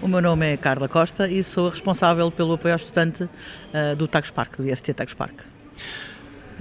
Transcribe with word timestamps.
O 0.00 0.06
meu 0.06 0.22
nome 0.22 0.52
é 0.52 0.56
Carla 0.56 0.88
Costa 0.88 1.26
e 1.26 1.42
sou 1.42 1.68
responsável 1.68 2.30
pelo 2.30 2.52
apoio 2.52 2.72
ao 2.72 2.76
estudante 2.76 3.24
uh, 3.24 3.96
do 3.96 4.06
Park, 4.32 4.56
do 4.58 4.70
IST 4.70 4.94
Park. 5.16 5.40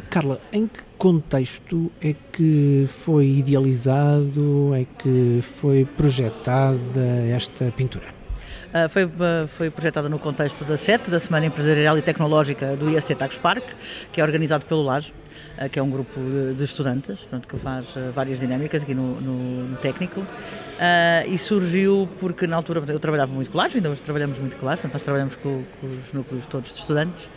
Carla, 0.10 0.42
em 0.52 0.66
que 0.66 0.80
contexto 0.98 1.92
é 2.02 2.16
que 2.32 2.88
foi 2.90 3.28
idealizado, 3.28 4.74
é 4.74 4.86
que 4.98 5.44
foi 5.44 5.86
projetada 5.86 7.02
esta 7.30 7.72
pintura? 7.72 8.06
Uh, 8.68 8.90
foi, 8.90 9.06
uh, 9.06 9.48
foi 9.48 9.70
projetada 9.70 10.10
no 10.10 10.18
contexto 10.18 10.66
da 10.66 10.76
SET, 10.76 11.08
da 11.08 11.20
Semana 11.20 11.46
Empresarial 11.46 11.96
e 11.96 12.02
Tecnológica 12.02 12.76
do 12.76 12.90
IST 12.90 13.14
Tagus 13.14 13.38
Park, 13.38 13.64
que 14.12 14.20
é 14.20 14.24
organizado 14.24 14.66
pelo 14.66 14.82
uh, 14.82 15.14
que 15.72 15.80
é 15.80 15.84
um 15.84 15.90
grupo 15.90 16.20
de 16.56 16.64
estudantes 16.64 17.22
portanto, 17.22 17.48
que 17.48 17.58
faz 17.58 17.96
várias 18.14 18.40
dinâmicas 18.40 18.84
aqui 18.84 18.94
no, 18.94 19.20
no, 19.20 19.68
no 19.70 19.78
técnico. 19.78 20.26
e 21.28 21.38
surgiu 21.38 22.08
porque 22.20 22.46
na 22.46 22.56
altura 22.56 22.84
eu 22.88 23.00
trabalhava 23.00 23.32
muito 23.32 23.56
LAJ, 23.56 23.76
ainda 23.76 23.90
hoje 23.90 24.02
trabalhamos 24.02 24.40
muito 24.40 24.58
LAJ, 24.64 24.80
portanto 24.80 24.94
nós 24.94 25.04
trabalhamos 25.04 25.36
com, 25.36 25.64
com 25.82 25.88
os 25.88 26.14
núcleos 26.14 26.46
todos 26.46 26.74
de 26.74 26.80
estudantes. 26.80 27.30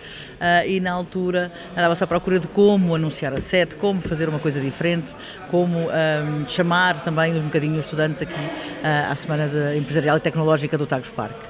e 0.67 0.81
na 0.81 0.93
altura 0.93 1.53
andava-se 1.73 2.05
à 2.05 2.07
procura 2.07 2.39
de 2.39 2.49
como 2.49 2.95
anunciar 2.95 3.33
a 3.33 3.41
SET, 3.41 3.77
como 3.77 4.01
fazer 4.01 4.29
uma 4.29 4.39
coisa 4.39 4.61
diferente, 4.61 5.15
como 5.51 5.79
um, 5.79 6.47
chamar 6.47 7.03
também 7.03 7.35
um 7.35 7.45
bocadinho 7.45 7.75
os 7.75 7.85
estudantes 7.85 8.23
aqui 8.23 8.35
à 8.83 9.15
Semana 9.17 9.51
Empresarial 9.77 10.17
e 10.17 10.21
Tecnológica 10.21 10.77
do 10.77 10.87
Tagus 10.87 11.11
Park. 11.11 11.50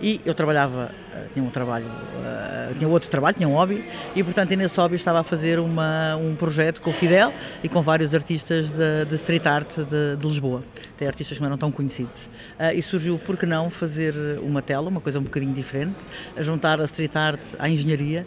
E 0.00 0.20
eu 0.24 0.34
trabalhava, 0.34 0.90
eh, 1.14 1.26
tinha 1.32 1.44
um 1.44 1.48
trabalho, 1.48 1.86
eh, 2.24 2.74
tinha 2.76 2.88
outro 2.88 3.08
trabalho, 3.08 3.34
tinha 3.34 3.48
um 3.48 3.54
hobby, 3.54 3.84
e 4.14 4.22
portanto 4.22 4.54
nesse 4.54 4.78
hobby 4.78 4.96
estava 4.96 5.20
a 5.20 5.22
fazer 5.22 5.58
uma, 5.58 6.16
um 6.16 6.34
projeto 6.34 6.82
com 6.82 6.90
o 6.90 6.92
Fidel 6.92 7.32
e 7.62 7.68
com 7.68 7.80
vários 7.80 8.12
artistas 8.12 8.70
de, 8.70 9.06
de 9.06 9.14
street 9.14 9.46
art 9.46 9.74
de, 9.76 10.16
de, 10.16 10.26
Lisboa. 10.26 10.62
Tem 10.98 11.08
artistas 11.08 11.38
que 11.38 11.42
não 11.42 11.48
eram 11.48 11.56
tão 11.56 11.72
conhecidos. 11.72 12.28
Eh, 12.58 12.74
e 12.74 12.82
surgiu, 12.82 13.18
por 13.18 13.36
que 13.38 13.46
não, 13.46 13.70
fazer 13.70 14.14
uma 14.42 14.60
tela, 14.60 14.88
uma 14.88 15.00
coisa 15.00 15.18
um 15.18 15.22
bocadinho 15.22 15.54
diferente, 15.54 16.04
a 16.36 16.42
juntar 16.42 16.78
a 16.80 16.84
street 16.84 17.16
art 17.16 17.40
à 17.58 17.68
engenharia 17.68 18.26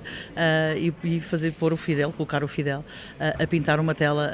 e, 0.78 0.94
e 1.04 1.20
fazer 1.20 1.52
pôr 1.52 1.74
o 1.74 1.78
Fidel, 1.78 2.12
colocar 2.12 2.44
o 2.44 2.48
Fidel 2.48 2.84
a 3.20 3.46
pintar 3.48 3.80
uma 3.80 3.94
tela 3.94 4.34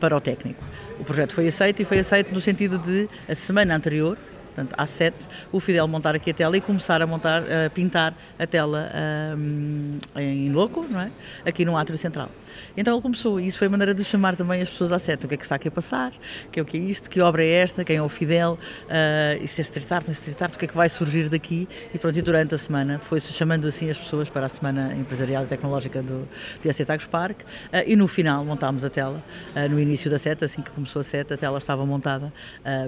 para 0.00 0.16
o 0.16 0.20
técnico. 0.20 0.62
O 0.98 1.04
projeto 1.04 1.32
foi 1.32 1.48
aceito 1.48 1.80
e 1.80 1.84
foi 1.84 1.98
aceito 1.98 2.32
no 2.34 2.40
sentido 2.40 2.78
de, 2.78 3.08
a 3.28 3.34
semana 3.34 3.74
anterior, 3.74 4.18
portanto, 4.54 4.74
às 4.78 4.90
7, 4.90 5.26
o 5.50 5.58
Fidel 5.58 5.88
montar 5.88 6.14
aqui 6.14 6.30
a 6.30 6.34
tela 6.34 6.56
e 6.56 6.60
começar 6.60 7.02
a 7.02 7.06
montar, 7.06 7.42
a 7.42 7.68
pintar 7.70 8.14
a 8.38 8.46
tela 8.46 8.90
um, 9.36 9.98
em 10.16 10.52
loco, 10.52 10.86
não 10.88 11.00
é? 11.00 11.10
Aqui 11.44 11.64
no 11.64 11.76
átrio 11.76 11.98
central. 11.98 12.30
Então 12.76 12.94
ele 12.94 13.02
começou, 13.02 13.40
e 13.40 13.46
isso 13.46 13.58
foi 13.58 13.66
a 13.66 13.70
maneira 13.70 13.92
de 13.92 14.04
chamar 14.04 14.36
também 14.36 14.62
as 14.62 14.68
pessoas 14.68 14.92
à 14.92 14.98
seta. 14.98 15.26
O 15.26 15.28
que 15.28 15.34
é 15.34 15.38
que 15.38 15.42
está 15.42 15.56
aqui 15.56 15.68
a 15.68 15.70
passar? 15.70 16.12
Que 16.52 16.60
é 16.60 16.62
o 16.62 16.66
que 16.66 16.76
é 16.76 16.80
isto? 16.80 17.10
Que 17.10 17.20
obra 17.20 17.44
é 17.44 17.50
esta? 17.50 17.84
Quem 17.84 17.96
é 17.96 18.02
o 18.02 18.08
Fidel? 18.08 18.58
Uh, 18.84 19.44
isso 19.44 19.60
é 19.60 19.62
street 19.62 19.90
art, 19.90 20.06
não 20.06 20.10
é 20.10 20.12
street 20.12 20.40
art? 20.40 20.54
O 20.54 20.58
que 20.58 20.64
é 20.64 20.68
que 20.68 20.76
vai 20.76 20.88
surgir 20.88 21.28
daqui? 21.28 21.68
E 21.92 21.98
pronto, 21.98 22.16
e 22.18 22.22
durante 22.22 22.54
a 22.54 22.58
semana 22.58 22.98
foi-se 22.98 23.32
chamando 23.32 23.66
assim 23.66 23.90
as 23.90 23.98
pessoas 23.98 24.30
para 24.30 24.46
a 24.46 24.48
Semana 24.48 24.94
Empresarial 24.94 25.44
e 25.44 25.46
Tecnológica 25.46 26.02
do, 26.02 26.28
do 26.62 26.66
IAC 26.66 26.84
Tagus 26.84 27.06
Park 27.06 27.40
uh, 27.42 27.46
e 27.86 27.96
no 27.96 28.06
final 28.06 28.44
montámos 28.44 28.84
a 28.84 28.90
tela. 28.90 29.22
Uh, 29.54 29.68
no 29.68 29.80
início 29.80 30.10
da 30.10 30.18
seta, 30.18 30.44
assim 30.44 30.62
que 30.62 30.70
começou 30.70 31.00
a 31.00 31.04
seta, 31.04 31.34
a 31.34 31.36
tela 31.36 31.58
estava 31.58 31.84
montada 31.84 32.32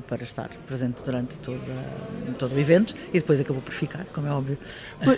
para 0.07 0.23
estar 0.23 0.49
presente 0.67 1.03
durante 1.03 1.39
todo, 1.39 1.56
todo 2.39 2.55
o 2.55 2.59
evento 2.59 2.95
e 3.13 3.19
depois 3.19 3.41
acabou 3.41 3.63
por 3.63 3.73
ficar, 3.73 4.05
como 4.13 4.27
é 4.27 4.31
óbvio. 4.31 4.59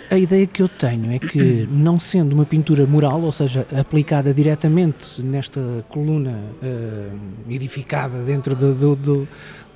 A 0.09 0.17
ideia 0.17 0.47
que 0.47 0.61
eu 0.61 0.69
tenho 0.69 1.11
é 1.11 1.19
que, 1.19 1.67
não 1.71 1.99
sendo 1.99 2.33
uma 2.33 2.45
pintura 2.45 2.85
mural, 2.85 3.21
ou 3.21 3.31
seja, 3.31 3.67
aplicada 3.77 4.33
diretamente 4.33 5.21
nesta 5.23 5.85
coluna 5.89 6.39
uh, 6.61 7.17
edificada 7.49 8.19
dentro 8.23 8.55
do, 8.55 8.73
do, 8.73 8.95
do, 8.95 9.27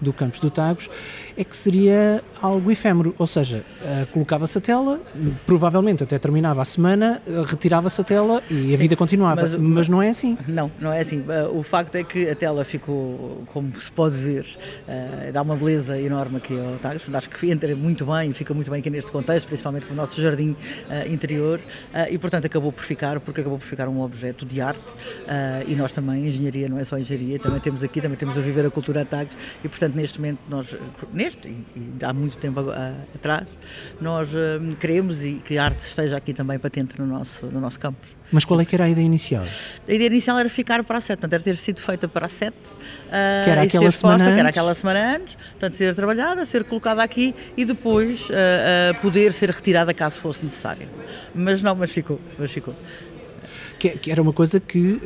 do 0.04 0.14
campus 0.14 0.40
do 0.40 0.50
Tagos, 0.50 0.90
é 1.36 1.44
que 1.44 1.56
seria 1.56 2.23
algo 2.40 2.70
efêmero, 2.72 3.16
ou 3.18 3.26
seja, 3.26 3.64
uh, 3.82 4.06
colocava-se 4.08 4.58
a 4.58 4.62
tela, 4.62 5.00
provavelmente 5.45 6.04
até 6.04 6.20
terminava 6.20 6.62
a 6.62 6.66
semana, 6.66 7.22
uh, 7.26 7.42
retirava-se 7.42 8.00
a 8.02 8.04
tela 8.04 8.44
e 8.50 8.54
Sim, 8.54 8.73
a 8.73 8.77
vida 8.77 8.95
continuava, 8.95 9.42
mas, 9.42 9.55
mas, 9.55 9.88
não 9.88 10.02
é 10.02 10.10
assim. 10.10 10.38
Não, 10.48 10.72
não 10.80 10.92
é 10.92 11.00
assim. 11.00 11.22
Uh, 11.22 11.58
o 11.58 11.64
facto 11.64 11.95
é 11.95 12.04
que 12.04 12.30
a 12.30 12.36
tela 12.36 12.64
ficou, 12.64 13.44
como 13.54 13.76
se 13.76 13.92
pode 13.92 14.17
ver, 14.17 14.45
dá 15.32 15.42
uma 15.42 15.55
beleza 15.55 16.00
enorme 16.00 16.38
aqui 16.38 16.54
ao 16.60 16.77
Tagos, 16.77 17.08
acho 17.14 17.30
que 17.30 17.50
entra 17.50 17.76
muito 17.76 18.06
bem, 18.06 18.33
fica 18.33 18.54
muito 18.54 18.70
bem 18.70 18.80
aqui 18.80 18.89
neste 18.89 19.11
contexto, 19.11 19.48
principalmente 19.48 19.86
com 19.86 19.94
o 19.94 19.95
nosso 19.95 20.22
jardim 20.22 20.56
interior, 21.10 21.60
e 22.10 22.17
portanto 22.17 22.45
acabou 22.45 22.72
por 22.72 22.83
ficar, 22.83 23.20
porque 23.20 23.42
acabou 23.42 23.58
por 23.58 23.66
ficar 23.66 23.88
um 23.88 24.02
objeto 24.02 24.45
de 24.45 24.61
arte, 24.61 24.94
e 25.67 25.76
nós 25.76 25.92
também, 25.92 26.27
engenharia, 26.27 26.67
não 26.67 26.77
é 26.77 26.83
só 26.83 26.98
engenharia, 26.98 27.39
também 27.39 27.60
temos 27.60 27.83
aqui, 27.83 28.02
também 28.02 28.17
temos 28.17 28.38
a 28.38 28.42
viver 28.42 28.66
a 28.66 28.70
cultura 28.70 29.02
a 29.02 29.06
Tagos, 29.06 29.38
e 29.64 29.70
portanto 29.70 29.92
neste 29.95 30.20
momento 30.20 30.39
nós 30.49 30.76
neste 31.14 31.48
e, 31.48 31.65
e 31.76 31.93
há 32.04 32.14
muito 32.14 32.37
tempo 32.37 32.59
a, 32.59 32.73
a, 32.73 32.89
atrás, 33.15 33.48
nós 33.99 34.33
um, 34.33 34.73
queremos 34.73 35.23
e 35.23 35.36
que 35.36 35.58
a 35.58 35.65
arte 35.65 35.80
esteja 35.86 36.17
aqui 36.17 36.33
também 36.33 36.59
patente 36.59 36.99
no 36.99 37.05
nosso, 37.05 37.45
no 37.48 37.59
nosso 37.59 37.80
campus. 37.80 38.15
Mas 38.32 38.45
qual 38.45 38.59
é 38.59 38.65
que 38.65 38.76
era 38.76 38.86
a 38.86 38.89
ideia 38.89 39.05
inicial? 39.05 39.43
A 39.87 39.93
ideia 39.93 40.08
inicial 40.08 40.39
era 40.39 40.49
ficar 40.49 40.83
para 40.83 40.98
a 40.98 41.02
sete, 41.02 41.20
portanto, 41.20 41.33
era 41.33 41.43
ter 41.43 41.55
sido 41.55 41.82
feita 41.82 42.08
para 42.08 42.26
a 42.26 42.30
sete 42.30 42.55
uh, 42.55 43.43
que 43.43 43.49
era 43.49 43.61
aquela 43.61 43.83
ser 43.83 43.89
exposta, 43.89 44.32
que 44.33 44.39
era 44.39 44.49
aquela 44.49 44.73
semana 44.73 45.15
antes, 45.17 45.36
portanto, 45.36 45.76
ser 45.76 45.95
trabalhada, 45.95 46.45
ser 46.45 46.64
colocada 46.64 47.03
aqui 47.03 47.36
e 47.55 47.65
depois 47.65 48.30
uh, 48.30 48.33
uh, 48.33 49.02
poder 49.02 49.33
ser 49.33 49.49
retirada 49.49 49.93
caso 49.93 50.20
fosse 50.20 50.43
necessário. 50.43 50.89
Mas 51.33 51.61
não, 51.61 51.76
mas 51.76 51.92
ficou, 51.92 52.20
mas 52.37 52.52
ficou. 52.52 52.76
Que, 53.80 53.89
que 53.89 54.11
era 54.11 54.22
uma 54.22 54.34
coisa 54.34 54.60
que 54.60 55.00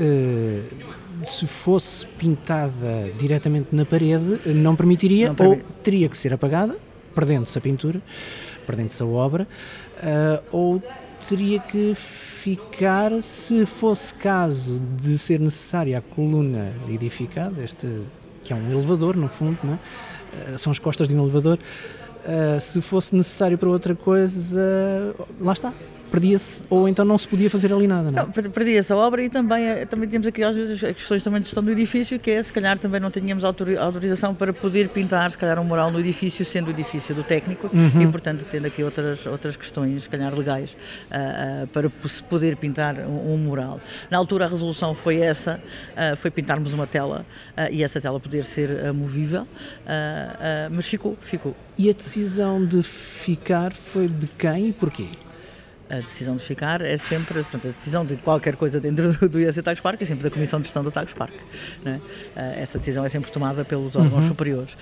se 1.24 1.48
fosse 1.48 2.06
pintada 2.06 3.12
diretamente 3.18 3.70
na 3.72 3.86
parede, 3.86 4.40
não 4.54 4.76
permitiria, 4.76 5.34
não 5.38 5.50
ou 5.50 5.62
teria 5.84 6.08
que 6.08 6.18
ser 6.18 6.34
apagada, 6.34 6.78
perdendo-se 7.16 7.58
a 7.58 7.62
pintura, 7.62 8.02
perdendo-se 8.66 9.02
a 9.02 9.06
obra, 9.06 9.48
uh, 9.98 10.44
ou 10.52 10.84
teria 11.28 11.60
que 11.60 11.94
ficar, 11.96 13.12
se 13.24 13.66
fosse 13.66 14.14
caso 14.14 14.80
de 14.96 15.18
ser 15.18 15.40
necessária 15.40 15.98
a 15.98 16.02
coluna 16.02 16.74
edificada, 16.90 17.64
este 17.64 17.88
que 18.44 18.54
é 18.54 18.56
um 18.56 18.72
elevador, 18.72 19.18
no 19.18 19.28
fundo, 19.28 19.58
uh, 19.66 20.58
são 20.58 20.72
as 20.72 20.80
costas 20.80 21.08
de 21.08 21.16
um 21.16 21.24
elevador, 21.24 21.58
uh, 21.58 22.62
se 22.62 22.82
fosse 22.82 23.16
necessário 23.16 23.58
para 23.58 23.70
outra 23.70 23.96
coisa, 23.96 25.16
lá 25.42 25.54
está, 25.54 25.74
perdia-se 26.08 26.64
ou 26.70 26.88
então 26.88 27.06
não 27.06 27.18
se 27.18 27.28
podia 27.28 27.50
fazer 27.50 27.72
ali 27.74 27.88
nada, 27.88 28.12
não, 28.12 28.24
é? 28.24 28.42
não 28.42 28.52
Perdia-se 28.52 28.92
a 28.92 28.96
obra 28.98 29.24
e 29.24 29.30
também, 29.30 29.64
eh, 29.66 29.86
também 29.86 30.08
temos 30.10 30.28
aqui 30.28 30.44
às 30.44 30.56
vezes 30.56 30.84
as 30.84 30.92
questões 30.92 31.24
também 31.24 31.42
de 31.42 31.48
gestão 31.48 31.64
do 31.64 31.72
edifício, 31.72 32.20
que 32.20 32.32
é 32.32 32.42
se 32.42 32.52
calhar 32.52 32.78
também 32.78 33.00
não 33.00 33.12
tínhamos 33.12 33.44
autorização 33.44 34.34
para 34.34 34.54
poder 34.54 34.90
pintar 34.90 35.30
se 35.32 35.38
calhar 35.38 35.60
um 35.60 35.64
mural 35.64 35.92
no 35.92 36.00
edifício, 36.00 36.46
sendo 36.46 36.68
o 36.68 36.72
edifício 36.72 37.14
do 37.14 37.24
técnico 37.24 37.70
uhum. 37.74 38.02
e 38.02 38.08
portanto 38.08 38.46
tendo 38.50 38.66
aqui 38.66 38.84
outras, 38.84 39.26
outras 39.26 39.56
questões, 39.56 40.04
se 40.04 40.10
calhar 40.10 40.34
legais, 40.38 40.72
uh, 41.12 41.64
uh, 41.64 41.68
para 41.68 41.92
se 42.08 42.24
poder 42.24 42.56
pintar 42.58 43.00
um, 43.00 43.34
um, 43.34 43.38
mural. 43.38 43.80
Na 44.10 44.18
altura 44.18 44.46
a 44.46 44.48
resolução 44.48 44.96
foi 44.96 45.20
essa, 45.20 45.62
uh, 45.94 46.18
foi 46.18 46.32
pintarmos 46.32 46.74
uma 46.74 46.88
tela 46.88 47.26
e 47.72 47.84
essa 47.84 48.00
tela 48.00 48.20
poder 48.20 48.44
ser 48.44 48.94
movível, 48.94 49.48
mas 50.72 50.88
ficou, 50.88 51.18
ficou. 51.20 51.56
E 51.78 51.90
a 51.90 51.94
decisão 51.94 52.64
de 52.66 52.84
ficar 52.84 53.74
foi 53.74 54.08
de 54.08 54.28
quem 54.28 54.68
e 54.68 54.74
porquê? 54.74 55.10
A 55.90 56.00
decisão 56.00 56.36
de 56.36 56.44
ficar 56.44 56.82
é 56.82 56.98
sempre, 56.98 57.42
portanto, 57.42 57.68
a 57.68 57.72
decisão 57.72 58.06
de 58.06 58.16
qualquer 58.18 58.56
coisa 58.56 58.80
dentro 58.80 59.12
do, 59.14 59.30
do 59.30 59.40
IAC 59.40 59.62
Tagus 59.62 59.82
Park 59.82 60.02
é 60.02 60.06
sempre 60.06 60.24
da 60.24 60.30
Comissão 60.30 60.60
de 60.60 60.66
Gestão 60.66 60.84
do 60.84 60.92
Tagus 60.92 61.14
Park. 61.14 61.34
É? 61.86 62.62
essa 62.62 62.78
decisão 62.78 63.06
é 63.06 63.10
sempre 63.10 63.32
tomada 63.32 63.64
pelos 63.64 63.96
órgãos 63.96 64.24
uhum. 64.24 64.30
superiores. 64.30 64.78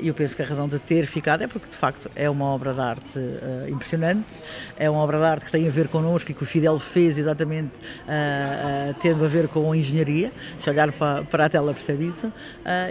E 0.00 0.08
eu 0.08 0.14
penso 0.14 0.34
que 0.34 0.42
a 0.42 0.44
razão 0.44 0.68
de 0.68 0.78
ter 0.78 1.06
ficado 1.06 1.42
é 1.42 1.46
porque, 1.46 1.68
de 1.68 1.76
facto, 1.76 2.10
é 2.14 2.28
uma 2.28 2.46
obra 2.46 2.74
de 2.74 2.80
arte 2.80 3.18
uh, 3.18 3.68
impressionante, 3.68 4.40
é 4.76 4.88
uma 4.88 5.00
obra 5.00 5.18
de 5.18 5.24
arte 5.24 5.44
que 5.46 5.52
tem 5.52 5.66
a 5.66 5.70
ver 5.70 5.88
connosco 5.88 6.30
e 6.30 6.34
que 6.34 6.42
o 6.42 6.46
Fidel 6.46 6.78
fez 6.78 7.18
exatamente 7.18 7.78
uh, 7.78 8.94
tendo 9.00 9.24
a 9.24 9.28
ver 9.28 9.48
com 9.48 9.70
a 9.70 9.76
engenharia. 9.76 10.32
Se 10.58 10.68
olhar 10.70 10.92
para, 10.92 11.22
para 11.24 11.44
a 11.46 11.48
tela, 11.48 11.72
percebe 11.72 12.06
isso. 12.06 12.32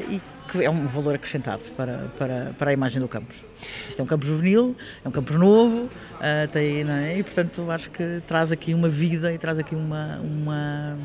e 0.10 0.22
que 0.50 0.64
é 0.64 0.70
um 0.70 0.88
valor 0.88 1.16
acrescentado 1.16 1.64
para, 1.78 2.12
para, 2.18 2.54
para 2.58 2.70
a 2.72 2.74
imagem 2.74 3.02
do 3.02 3.08
campus. 3.08 3.46
Isto 3.88 4.00
é 4.00 4.04
um 4.04 4.08
campus 4.08 4.28
juvenil, 4.28 4.76
é 5.04 5.08
um 5.08 5.12
campus 5.12 5.36
novo, 5.36 5.84
uh, 5.86 6.48
tem, 6.52 6.90
é? 6.90 7.18
e 7.18 7.24
portanto 7.24 7.70
acho 7.70 7.90
que 7.92 8.22
traz 8.26 8.52
aqui 8.52 8.74
uma 8.74 8.90
vida 8.90 9.32
e 9.32 9.38
traz 9.38 9.60
aqui 9.60 9.76
uma, 9.76 10.20
uma 10.20 10.98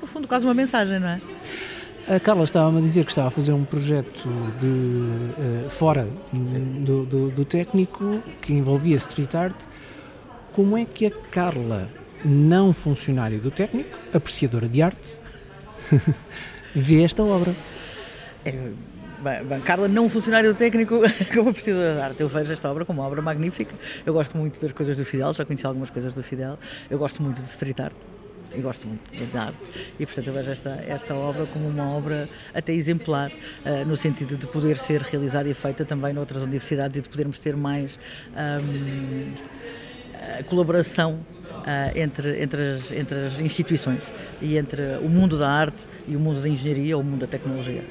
no 0.00 0.06
fundo 0.06 0.28
quase 0.28 0.46
uma 0.46 0.54
mensagem, 0.54 0.98
não 0.98 1.08
é? 1.08 1.20
A 2.08 2.18
Carla 2.18 2.42
estava-me 2.42 2.78
a 2.78 2.80
dizer 2.80 3.04
que 3.04 3.12
estava 3.12 3.28
a 3.28 3.30
fazer 3.30 3.52
um 3.52 3.64
projeto 3.64 4.28
de 4.58 4.66
uh, 4.66 5.70
fora 5.70 6.06
do, 6.32 7.06
do, 7.06 7.30
do, 7.30 7.44
técnico 7.44 8.20
que 8.40 8.52
envolvia 8.52 8.96
street 8.96 9.34
art. 9.34 9.56
Como 10.52 10.76
é 10.76 10.84
que 10.84 11.06
a 11.06 11.10
Carla, 11.10 11.88
não 12.24 12.72
funcionária 12.72 13.38
do 13.38 13.52
técnico, 13.52 13.96
apreciadora 14.12 14.68
de 14.68 14.82
arte, 14.82 15.20
vê 16.74 17.04
esta 17.04 17.22
obra? 17.22 17.54
É, 18.44 18.72
Bem, 19.22 19.44
bem, 19.44 19.60
Carla, 19.60 19.86
não 19.86 20.10
funcionário 20.10 20.52
técnico 20.52 21.00
como 21.32 21.50
apreciadora 21.50 21.94
de 21.94 22.00
arte. 22.00 22.20
Eu 22.22 22.28
vejo 22.28 22.52
esta 22.52 22.68
obra 22.68 22.84
como 22.84 23.00
uma 23.00 23.06
obra 23.06 23.22
magnífica. 23.22 23.72
Eu 24.04 24.12
gosto 24.12 24.36
muito 24.36 24.60
das 24.60 24.72
coisas 24.72 24.96
do 24.96 25.04
Fidel, 25.04 25.32
já 25.32 25.44
conheci 25.44 25.64
algumas 25.64 25.90
coisas 25.90 26.12
do 26.12 26.24
Fidel. 26.24 26.58
Eu 26.90 26.98
gosto 26.98 27.22
muito 27.22 27.40
de 27.40 27.46
street 27.46 27.78
art. 27.78 27.94
e 28.52 28.60
gosto 28.60 28.88
muito 28.88 29.32
da 29.32 29.44
arte. 29.44 29.58
E, 30.00 30.04
portanto, 30.04 30.26
eu 30.26 30.34
vejo 30.34 30.50
esta, 30.50 30.70
esta 30.88 31.14
obra 31.14 31.46
como 31.46 31.68
uma 31.68 31.88
obra 31.94 32.28
até 32.52 32.72
exemplar, 32.72 33.30
uh, 33.30 33.88
no 33.88 33.96
sentido 33.96 34.36
de 34.36 34.48
poder 34.48 34.76
ser 34.76 35.00
realizada 35.02 35.48
e 35.48 35.54
feita 35.54 35.84
também 35.84 36.12
noutras 36.12 36.42
universidades 36.42 36.98
e 36.98 37.00
de 37.00 37.08
podermos 37.08 37.38
ter 37.38 37.56
mais 37.56 38.00
um, 38.34 39.34
colaboração 40.46 41.20
Uh, 41.62 41.96
entre, 41.96 42.42
entre, 42.42 42.60
as, 42.60 42.90
entre 42.90 43.18
as 43.20 43.38
instituições 43.38 44.02
e 44.40 44.56
entre 44.56 44.96
o 44.96 45.08
mundo 45.08 45.38
da 45.38 45.48
arte 45.48 45.86
e 46.08 46.16
o 46.16 46.18
mundo 46.18 46.40
da 46.40 46.48
engenharia 46.48 46.96
ou 46.96 47.02
o 47.02 47.06
mundo 47.06 47.20
da 47.20 47.28
tecnologia. 47.28 47.84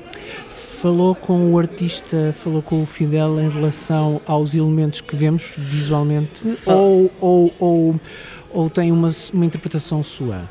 Falou 0.81 1.13
com 1.13 1.53
o 1.53 1.59
artista, 1.59 2.33
falou 2.33 2.59
com 2.59 2.81
o 2.81 2.87
Fidel 2.87 3.39
em 3.39 3.47
relação 3.47 4.19
aos 4.25 4.55
elementos 4.55 4.99
que 4.99 5.15
vemos 5.15 5.53
visualmente 5.55 6.41
ou, 6.65 7.11
ou, 7.21 7.53
ou, 7.59 7.99
ou 8.49 8.67
tem 8.67 8.91
uma, 8.91 9.11
uma 9.31 9.45
interpretação 9.45 10.03
sua? 10.03 10.49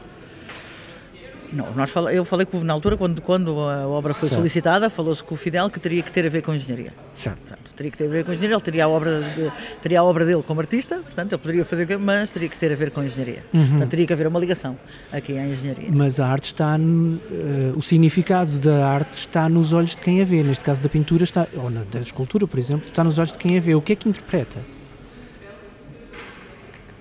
Não, 1.53 1.75
nós 1.75 1.91
fala, 1.91 2.13
eu 2.13 2.25
falei 2.25 2.47
com 2.47 2.61
na 2.61 2.73
altura, 2.73 2.97
quando, 2.97 3.21
quando 3.21 3.59
a 3.59 3.87
obra 3.89 4.15
foi 4.15 4.29
certo. 4.29 4.39
solicitada, 4.39 4.89
falou-se 4.89 5.23
com 5.23 5.35
o 5.35 5.39
Fidel 5.39 5.69
que 5.69 5.81
teria 5.81 6.03
que 6.03 6.11
ter 6.11 6.25
a 6.25 6.29
ver 6.29 6.43
com 6.43 6.55
engenharia. 6.55 6.93
Certo. 7.15 7.39
Portanto, 7.39 7.75
teria 7.75 7.91
que 7.91 7.99
ter 7.99 8.05
a 8.05 8.09
ver 8.09 8.25
com 8.25 8.33
engenharia, 8.33 8.55
ele 8.55 8.63
teria 8.63 8.85
a 8.85 8.89
obra, 8.89 9.21
de, 9.35 9.53
teria 9.81 10.01
a 10.01 10.05
obra 10.05 10.25
dele 10.25 10.43
como 10.43 10.61
artista, 10.61 10.97
portanto, 10.99 11.33
ele 11.33 11.43
poderia 11.43 11.65
fazer, 11.65 11.99
mas 11.99 12.31
teria 12.31 12.49
que 12.49 12.57
ter 12.57 12.73
a 12.73 12.77
ver 12.77 12.91
com 12.91 13.03
engenharia. 13.03 13.45
Uhum. 13.53 13.69
Portanto, 13.69 13.91
teria 13.91 14.07
que 14.07 14.13
haver 14.13 14.27
uma 14.29 14.39
ligação 14.39 14.79
aqui 15.13 15.37
à 15.37 15.45
engenharia. 15.45 15.89
Mas 15.91 16.21
a 16.21 16.27
arte 16.27 16.47
está, 16.47 16.77
uh, 16.77 17.77
o 17.77 17.83
significado 17.83 18.59
da 18.59 18.87
arte 18.87 19.15
está 19.15 19.49
nos 19.49 19.73
olhos 19.73 19.97
de 19.97 20.03
quem 20.03 20.23
a 20.23 20.25
vê, 20.25 20.43
neste 20.43 20.65
caso 20.65 20.81
da 20.81 20.89
pintura, 20.89 21.25
está, 21.25 21.47
ou 21.55 21.69
na, 21.69 21.83
da 21.85 22.01
escultura, 22.01 22.47
por 22.47 22.59
exemplo, 22.59 22.89
está 22.89 23.03
nos 23.03 23.19
olhos 23.19 23.33
de 23.33 23.39
quem 23.39 23.57
a 23.59 23.61
vê. 23.61 23.75
O 23.75 23.83
que 23.83 23.93
é 23.93 23.97
que 23.97 24.09
interpreta? 24.09 24.59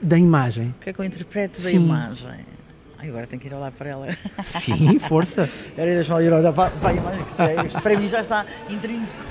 Da 0.02 0.18
imagem. 0.18 0.74
O 0.80 0.84
que 0.84 0.90
é 0.90 0.94
que 0.94 1.00
eu 1.00 1.06
interpreto 1.06 1.62
da 1.62 1.70
Sim. 1.70 1.78
imagem? 1.78 2.59
Ai, 3.02 3.08
agora 3.08 3.26
tenho 3.26 3.42
que 3.42 3.48
ir 3.48 3.54
olhar 3.54 3.72
para 3.72 3.90
ela. 3.90 4.08
Sim, 4.46 5.00
força. 5.00 5.50
Agora 5.72 5.96
deixa-me 5.96 6.26
ir 6.26 6.34
olhar 6.34 6.52
para, 6.52 6.70
para 6.70 6.90
a 6.90 6.94
imagem, 6.94 7.24
isto, 7.24 7.42
é, 7.42 7.66
isto 7.66 7.82
para 7.82 7.98
mim 7.98 8.10
já 8.10 8.20
está 8.20 8.46
intrínseco. 8.70 9.24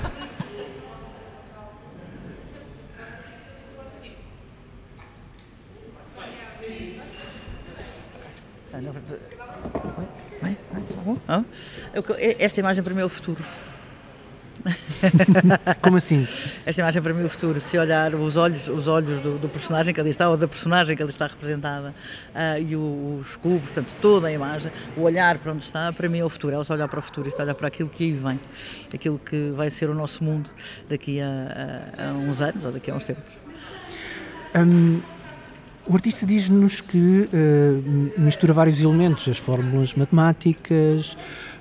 Esta 12.39 12.59
imagem 12.61 12.83
para 12.83 12.93
mim 12.95 13.01
é 13.01 13.05
o 13.05 13.09
futuro. 13.09 13.45
Como 15.81 15.97
assim? 15.97 16.27
Esta 16.65 16.81
imagem 16.81 17.01
para 17.01 17.13
mim 17.13 17.23
é 17.23 17.25
o 17.25 17.29
futuro. 17.29 17.59
Se 17.59 17.77
olhar 17.77 18.13
os 18.15 18.35
olhos, 18.35 18.67
os 18.67 18.87
olhos 18.87 19.21
do, 19.21 19.37
do 19.37 19.49
personagem 19.49 19.93
que 19.93 19.99
ali 19.99 20.09
está 20.09 20.29
ou 20.29 20.37
da 20.37 20.47
personagem 20.47 20.95
que 20.95 21.01
ali 21.01 21.11
está 21.11 21.27
representada 21.27 21.93
uh, 22.33 22.61
e 22.61 22.75
o, 22.75 23.19
os 23.19 23.35
cubos, 23.37 23.67
portanto 23.67 23.95
toda 24.01 24.27
a 24.27 24.31
imagem, 24.31 24.71
o 24.97 25.01
olhar 25.01 25.37
para 25.37 25.51
onde 25.51 25.63
está, 25.63 25.91
para 25.93 26.09
mim 26.09 26.19
é 26.19 26.25
o 26.25 26.29
futuro. 26.29 26.53
Ela 26.53 26.61
está 26.61 26.73
a 26.73 26.77
olhar 26.77 26.87
para 26.87 26.99
o 26.99 27.01
futuro, 27.01 27.27
está 27.27 27.43
a 27.43 27.45
olhar 27.45 27.55
para 27.55 27.67
aquilo 27.67 27.89
que 27.89 28.03
aí 28.03 28.11
vem, 28.11 28.39
aquilo 28.93 29.19
que 29.19 29.51
vai 29.51 29.69
ser 29.69 29.89
o 29.89 29.93
nosso 29.93 30.23
mundo 30.23 30.49
daqui 30.87 31.21
a, 31.21 31.89
a, 31.97 32.09
a 32.09 32.13
uns 32.13 32.41
anos 32.41 32.63
ou 32.63 32.71
daqui 32.71 32.91
a 32.91 32.95
uns 32.95 33.03
tempos. 33.03 33.33
Um, 34.55 35.01
o 35.89 35.95
artista 35.95 36.23
diz-nos 36.23 36.81
que 36.81 37.27
uh, 37.33 38.21
mistura 38.21 38.53
vários 38.53 38.79
elementos, 38.79 39.27
as 39.27 39.39
fórmulas 39.39 39.95
matemáticas, 39.95 41.17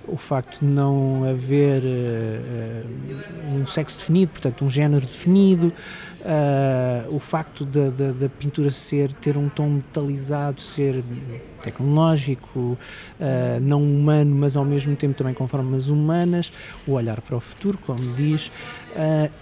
o 0.09 0.17
facto 0.17 0.61
de 0.61 0.67
não 0.67 1.25
haver 1.29 1.83
uh, 1.83 3.55
um 3.55 3.67
sexo 3.67 3.99
definido, 3.99 4.33
portanto, 4.33 4.65
um 4.65 4.71
género 4.71 5.05
definido, 5.05 5.73
uh, 6.21 7.15
o 7.15 7.19
facto 7.19 7.65
da, 7.65 7.91
da, 7.91 8.13
da, 8.13 8.29
pintura 8.29 8.71
ser 8.71 9.13
ter 9.13 9.37
um 9.37 9.49
tom 9.49 9.69
metalizado, 9.69 10.61
ser 10.61 11.05
tecnológico, 11.63 12.59
uh, 12.59 13.61
não 13.61 13.83
humano, 13.83 14.35
mas 14.35 14.57
ao 14.57 14.65
mesmo 14.65 14.97
tempo 14.97 15.15
também 15.15 15.35
com 15.35 15.47
formas 15.47 15.89
humanas, 15.89 16.53
o 16.87 16.93
olhar 16.93 17.21
para 17.21 17.37
o 17.37 17.41
futuro, 17.41 17.79
como 17.79 18.15
diz, 18.15 18.51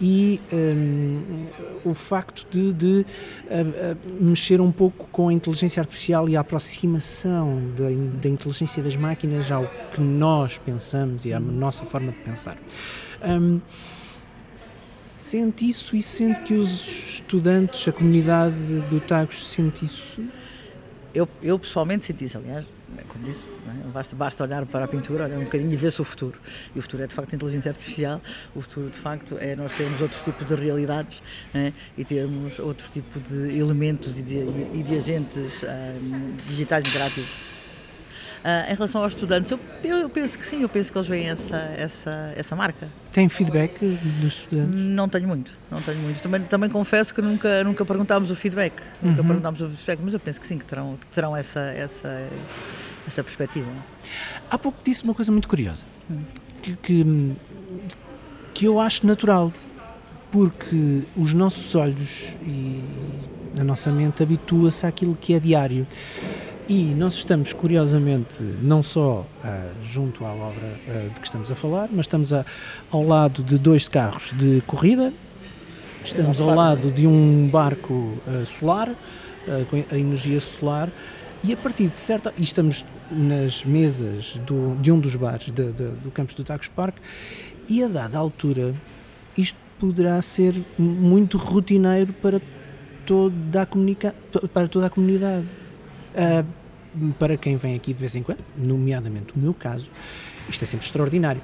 e 0.01 0.41
um, 0.53 1.47
o 1.85 1.95
facto 1.95 2.47
de, 2.51 2.73
de 2.73 3.07
mexer 4.21 4.61
um 4.61 4.73
pouco 4.73 5.09
com 5.11 5.29
a 5.29 5.33
inteligência 5.33 5.81
artificial 5.81 6.29
e 6.29 6.37
a 6.37 6.41
aproximação 6.41 7.73
da, 7.77 7.85
da 8.21 8.29
inteligência 8.29 8.83
das 8.83 8.97
máquinas 8.97 9.51
ao 9.51 9.67
que 9.93 10.01
nós 10.01 10.59
pensamos 10.59 11.25
e 11.25 11.33
à 11.33 11.41
nossa 11.41 11.85
forma 11.85 12.13
de 12.13 12.21
pensar. 12.21 12.59
Um, 13.25 13.61
sente 14.83 15.69
isso 15.69 15.97
e 15.97 16.03
sente 16.03 16.43
que 16.43 16.55
os 16.55 16.87
estudantes, 16.87 17.89
a 17.89 17.93
comunidade 17.93 18.57
do 18.91 19.01
Tagos 19.01 19.49
sente 19.49 19.85
isso? 19.85 20.23
Eu, 21.15 21.29
eu 21.43 21.59
pessoalmente 21.59 22.05
senti 22.05 22.27
isso, 22.27 22.39
aliás, 22.39 22.67
como 23.09 23.25
disse, 23.25 23.45
é? 23.69 23.89
basta, 23.89 24.15
basta 24.15 24.45
olhar 24.45 24.67
para 24.67 24.85
a 24.85 24.89
pintura, 24.89 25.25
olhar 25.25 25.39
um 25.39 25.45
bocadinho 25.45 25.73
e 25.73 25.77
ver-se 25.77 26.01
o 26.01 26.05
futuro. 26.05 26.39
E 26.75 26.79
o 26.79 26.83
futuro 26.83 27.03
é 27.03 27.07
de 27.07 27.15
facto 27.15 27.33
a 27.33 27.37
inteligência 27.37 27.71
artificial, 27.71 28.21
o 28.55 28.61
futuro 28.61 28.91
de 28.91 28.99
facto 28.99 29.37
é 29.41 29.57
nós 29.57 29.73
termos 29.73 30.01
outro 30.01 30.23
tipo 30.23 30.45
de 30.45 30.55
realidades 30.55 31.23
é? 31.55 31.73
e 31.97 32.05
termos 32.05 32.59
outro 32.59 32.91
tipo 32.91 33.19
de 33.21 33.59
elementos 33.59 34.19
e 34.19 34.23
de, 34.23 34.39
e 34.75 34.83
de 34.83 34.97
agentes 34.97 35.63
um, 35.63 36.37
digitais 36.47 36.87
interativos. 36.87 37.56
Uh, 38.47 38.71
em 38.71 38.75
relação 38.77 39.03
aos 39.03 39.13
estudantes, 39.13 39.51
eu, 39.51 39.59
eu, 39.83 40.09
penso 40.09 40.39
que 40.39 40.47
sim, 40.47 40.63
eu 40.63 40.69
penso 40.69 40.93
que 40.93 40.97
eles 40.97 41.09
veem 41.09 41.29
essa, 41.29 41.57
essa, 41.77 42.33
essa 42.37 42.55
marca. 42.55 42.89
Tem 43.11 43.29
feedback 43.29 43.77
dos 44.21 44.35
estudantes? 44.35 44.81
Não 44.81 45.09
tenho 45.09 45.27
muito, 45.27 45.59
não 45.69 45.83
tenho 45.83 45.99
muito. 45.99 46.23
Também, 46.23 46.41
também 46.43 46.71
confesso 46.71 47.13
que 47.13 47.21
nunca, 47.21 47.65
nunca 47.65 47.85
perguntámos 47.85 48.31
o 48.31 48.37
feedback, 48.37 48.81
uhum. 49.03 49.11
nunca 49.11 49.25
perguntámos 49.25 49.61
o 49.63 49.69
feedback, 49.71 49.99
mas 50.01 50.15
eu 50.15 50.21
penso 50.21 50.41
que 50.41 50.47
sim, 50.47 50.59
que 50.59 50.65
terão, 50.65 50.97
que 50.97 51.07
terão 51.09 51.37
essa, 51.37 51.59
essa, 51.59 52.29
essa 53.05 53.25
perspectiva. 53.25 53.67
Há 54.49 54.57
pouco 54.57 54.79
disse 54.85 55.03
uma 55.03 55.13
coisa 55.13 55.33
muito 55.33 55.49
curiosa, 55.49 55.85
hum. 56.09 56.21
que, 56.63 56.77
que, 56.77 57.33
que 58.55 58.65
eu 58.65 58.79
acho 58.79 59.05
natural, 59.05 59.53
porque 60.31 61.03
os 61.17 61.35
nossos 61.35 61.75
olhos 61.75 62.37
e 62.47 62.81
a 63.59 63.65
nossa 63.65 63.91
mente 63.91 64.23
habitua-se 64.23 64.87
àquilo 64.87 65.17
que 65.21 65.35
é 65.35 65.41
diário. 65.41 65.85
E 66.69 66.83
nós 66.83 67.15
estamos, 67.15 67.53
curiosamente, 67.53 68.43
não 68.61 68.83
só 68.83 69.21
uh, 69.21 69.85
junto 69.85 70.25
à 70.25 70.33
obra 70.33 70.67
uh, 70.89 71.15
de 71.15 71.21
que 71.21 71.27
estamos 71.27 71.49
a 71.53 71.55
falar, 71.55 71.89
mas 71.93 72.07
estamos 72.07 72.33
a, 72.33 72.45
ao 72.91 73.05
lado 73.05 73.41
de 73.45 73.57
dois 73.57 73.87
carros 73.87 74.33
de 74.37 74.61
corrida, 74.67 75.13
estamos 76.05 76.41
ao 76.41 76.53
lado 76.53 76.91
de 76.91 77.07
um 77.07 77.49
barco 77.49 77.93
uh, 77.95 78.45
solar, 78.45 78.93
com 79.71 79.77
a 79.77 79.97
energia 79.97 80.41
solar, 80.41 80.91
e 81.45 81.53
a 81.53 81.57
partir 81.57 81.87
de 81.87 82.01
certa. 82.01 82.35
E 82.37 82.43
estamos 82.43 82.85
nas 83.13 83.65
mesas 83.65 84.37
do, 84.45 84.75
de 84.81 84.91
um 84.91 84.99
dos 84.99 85.15
bares 85.15 85.53
de, 85.53 85.71
de, 85.71 85.85
do 86.03 86.11
campus 86.11 86.35
do 86.35 86.43
Tacos 86.43 86.67
Park, 86.67 86.97
e 87.69 87.81
a 87.85 87.87
dada 87.87 88.19
altura, 88.19 88.75
isto 89.39 89.57
poderá 89.79 90.21
ser 90.21 90.61
muito 90.77 91.39
rotineiro 91.39 92.13
para 92.15 92.41
toda 93.07 93.63
a, 93.63 93.67
comunica 93.67 94.13
para 94.53 94.67
toda 94.67 94.87
a 94.87 94.91
comunidade. 94.91 95.47
Uh, 96.17 97.13
para 97.19 97.37
quem 97.37 97.57
vem 97.57 97.75
aqui 97.75 97.93
de 97.93 98.01
vez 98.01 98.17
em 98.17 98.23
quando, 98.23 98.43
nomeadamente 98.57 99.35
o 99.35 99.39
meu 99.39 99.53
caso, 99.53 99.91
isto 100.49 100.63
é 100.63 100.67
sempre 100.67 100.87
extraordinário. 100.87 101.43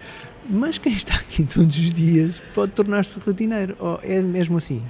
Mas 0.49 0.79
quem 0.79 0.93
está 0.93 1.15
aqui 1.15 1.45
todos 1.45 1.77
os 1.77 1.93
dias 1.93 2.43
pode 2.55 2.73
tornar-se 2.73 3.19
rotineiro. 3.19 3.77
Ou 3.79 4.01
é 4.03 4.21
mesmo 4.23 4.57
assim? 4.57 4.83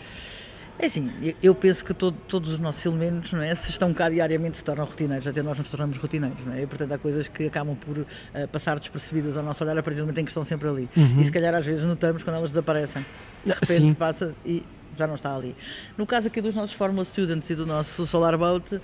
É 0.79 0.87
assim, 0.87 1.11
eu 1.43 1.55
penso 1.55 1.85
que 1.85 1.95
todo, 1.95 2.17
todos 2.27 2.51
os 2.51 2.59
nossos 2.59 2.85
elementos, 2.85 3.33
não 3.33 3.43
é, 3.43 3.55
se 3.55 3.71
estão 3.71 3.93
cá 3.93 4.09
diariamente, 4.09 4.57
se 4.57 4.65
tornam 4.65 4.85
rotineiros, 4.85 5.27
até 5.27 5.43
nós 5.43 5.59
nos 5.59 5.69
tornamos 5.69 5.97
rotineiros, 5.97 6.45
não 6.45 6.55
é? 6.55 6.63
E, 6.63 6.67
portanto, 6.67 6.93
há 6.93 6.99
coisas 6.99 7.29
que 7.29 7.47
acabam 7.47 7.77
por 7.77 7.99
uh, 7.99 8.07
passar 8.51 8.79
despercebidas 8.79 9.37
ao 9.37 9.45
nosso 9.45 9.63
olhar 9.63 9.79
a 9.79 9.83
partir 9.83 9.99
do 9.99 10.05
momento 10.05 10.19
em 10.19 10.25
que 10.25 10.31
estão 10.31 10.43
sempre 10.43 10.69
ali. 10.69 10.89
Uhum. 10.97 11.21
E 11.21 11.25
se 11.25 11.31
calhar 11.31 11.55
às 11.55 11.65
vezes 11.65 11.85
notamos 11.85 12.25
quando 12.25 12.37
elas 12.37 12.51
desaparecem. 12.51 13.05
De 13.45 13.53
repente 13.53 13.95
passa 13.95 14.33
e 14.45 14.63
já 14.97 15.07
não 15.07 15.15
está 15.15 15.35
ali. 15.35 15.57
No 15.97 16.07
caso 16.07 16.27
aqui 16.27 16.41
dos 16.41 16.55
nossos 16.55 16.75
Formula 16.75 17.05
Students 17.05 17.51
e 17.51 17.55
do 17.55 17.67
nosso 17.67 18.07
Solar 18.07 18.37
Boat, 18.37 18.75
uh, 18.75 18.81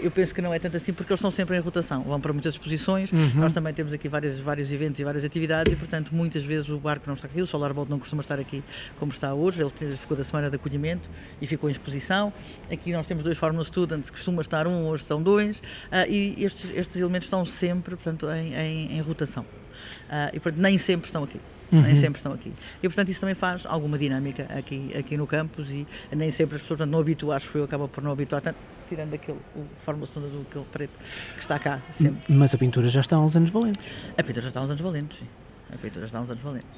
eu 0.00 0.10
penso 0.10 0.34
que 0.34 0.40
não 0.40 0.52
é 0.52 0.58
tanto 0.58 0.76
assim 0.76 0.92
porque 0.92 1.12
eles 1.12 1.20
estão 1.20 1.30
sempre 1.30 1.56
em 1.56 1.60
rotação, 1.60 2.02
vão 2.02 2.20
para 2.20 2.32
muitas 2.32 2.54
exposições, 2.54 3.12
uhum. 3.12 3.32
nós 3.36 3.52
também 3.52 3.72
temos 3.72 3.92
aqui 3.92 4.08
vários, 4.08 4.38
vários 4.38 4.72
eventos 4.72 5.00
e 5.00 5.04
várias 5.04 5.24
atividades 5.24 5.72
e, 5.72 5.76
portanto, 5.76 6.14
muitas 6.14 6.44
vezes 6.44 6.68
o 6.68 6.78
barco 6.78 7.04
não 7.06 7.14
está 7.14 7.26
aqui, 7.26 7.42
o 7.42 7.46
Solar 7.46 7.72
Boat 7.74 7.90
não 7.90 7.98
costuma 7.98 8.20
estar 8.20 8.38
aqui 8.38 8.62
como 8.98 9.12
está 9.12 9.34
hoje, 9.34 9.62
ele 9.62 9.96
ficou 9.96 10.16
da 10.16 10.24
semana 10.24 10.50
de 10.50 10.56
acolhimento 10.56 11.10
e 11.40 11.46
ficou 11.46 11.68
em 11.68 11.72
exposição. 11.72 12.32
Aqui 12.72 12.92
nós 12.92 13.06
temos 13.06 13.24
dois 13.24 13.36
Formula 13.36 13.64
Students, 13.64 14.10
costuma 14.10 14.40
estar 14.40 14.66
um, 14.66 14.86
hoje 14.86 15.04
são 15.04 15.22
dois, 15.22 15.58
uh, 15.58 16.08
e 16.08 16.44
estes, 16.44 16.70
estes 16.74 16.96
elementos 16.96 17.26
estão 17.26 17.44
sempre, 17.44 17.96
portanto, 17.96 18.30
em, 18.30 18.54
em, 18.54 18.96
em 18.96 19.00
rotação. 19.00 19.42
Uh, 19.42 20.34
e, 20.34 20.40
portanto, 20.40 20.60
nem 20.60 20.76
sempre 20.78 21.06
estão 21.06 21.24
aqui 21.24 21.40
uhum. 21.72 21.82
nem 21.82 21.96
sempre 21.96 22.18
estão 22.18 22.32
aqui. 22.32 22.52
E 22.82 22.88
portanto 22.88 23.08
isso 23.08 23.20
também 23.20 23.34
faz 23.34 23.66
alguma 23.66 23.98
dinâmica 23.98 24.46
aqui, 24.56 24.90
aqui 24.96 25.16
no 25.16 25.26
campus 25.26 25.70
e 25.70 25.86
nem 26.12 26.30
sempre 26.30 26.56
as 26.56 26.62
pessoas 26.62 26.78
portanto, 26.78 26.92
não 26.92 27.00
habituam, 27.00 27.32
acho 27.32 27.56
eu, 27.56 27.64
acaba 27.64 27.88
por 27.88 28.02
não 28.02 28.12
habituar 28.12 28.40
tanto, 28.40 28.56
tirando 28.88 29.14
aquele, 29.14 29.38
o 29.56 29.64
forma 29.78 30.06
segunda 30.06 30.28
do 30.28 30.42
aquele 30.42 30.64
preto 30.72 30.98
que 31.34 31.40
está 31.40 31.58
cá 31.58 31.80
sempre. 31.92 32.22
Mas 32.28 32.54
a 32.54 32.58
pintura 32.58 32.88
já 32.88 33.00
está 33.00 33.16
há 33.16 33.20
uns 33.20 33.36
anos 33.36 33.50
valentes. 33.50 33.82
A 34.16 34.22
pintura 34.22 34.42
já 34.42 34.48
está 34.48 34.60
há 34.60 34.62
uns 34.62 34.70
anos 34.70 34.82
valentes, 34.82 35.18
sim. 35.18 35.26
A 35.72 35.76
pintura 35.76 36.00
já 36.00 36.06
está 36.06 36.18
há 36.18 36.22
uns 36.22 36.30
anos 36.30 36.42
valentes. 36.42 36.68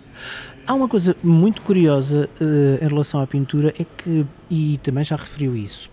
Há 0.67 0.75
uma 0.75 0.89
coisa 0.89 1.17
muito 1.23 1.63
curiosa 1.63 2.29
uh, 2.41 2.85
em 2.85 2.89
relação 2.89 3.21
à 3.21 3.27
pintura, 3.27 3.73
é 3.79 3.85
que, 3.85 4.27
e 4.51 4.79
também 4.83 5.05
já 5.05 5.15
referiu 5.15 5.57
isso, 5.57 5.89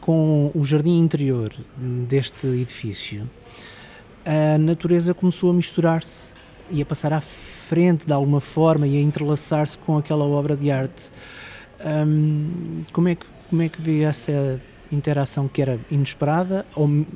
com 0.00 0.50
o 0.54 0.64
jardim 0.64 0.98
interior 0.98 1.52
deste 1.76 2.46
edifício, 2.46 3.28
a 4.24 4.58
natureza 4.58 5.14
começou 5.14 5.50
a 5.50 5.54
misturar-se 5.54 6.35
e 6.70 6.82
a 6.82 6.86
passar 6.86 7.12
à 7.12 7.20
frente 7.20 8.06
de 8.06 8.12
alguma 8.12 8.40
forma 8.40 8.86
e 8.86 8.96
a 8.96 9.00
entrelaçar-se 9.00 9.76
com 9.78 9.98
aquela 9.98 10.24
obra 10.24 10.56
de 10.56 10.70
arte. 10.70 11.10
Um, 11.84 12.82
como, 12.92 13.08
é 13.08 13.14
que, 13.14 13.26
como 13.50 13.62
é 13.62 13.68
que 13.68 13.80
vê 13.80 14.02
essa 14.02 14.60
interação 14.90 15.48
que 15.48 15.60
era 15.60 15.78
inesperada 15.90 16.64
ou, 16.74 17.06